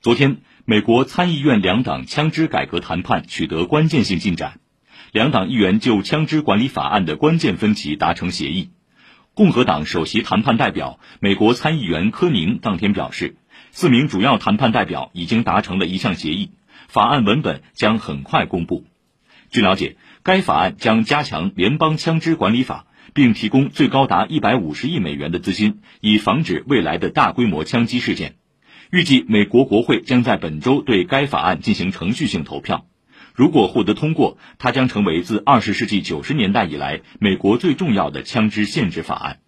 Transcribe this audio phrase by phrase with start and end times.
[0.00, 4.60] 昨天，美国参议院两党枪支改革谈判取得关键性进展，
[5.10, 8.70] 两党议员就枪支管理法案的关键分歧达成协议。
[9.34, 13.38] 共和党首席谈判代表美国参议员科宁当天表示，
[13.72, 16.52] 四名主要谈判代表已经达成了一项协议，
[16.86, 18.84] 法案文本将很快公布。
[19.50, 28.36] 据了解，该法案将加强联邦枪支管理法，并提供最高达一百五十亿美元的资金，以防止未来的大规模枪击事件。
[28.90, 32.86] 预计美国国会将在本周对该法案进行程序性投票。
[33.34, 39.38] 如果获得通过，它将成为自二十世纪九十年代以来美国最重要的枪支限制法案。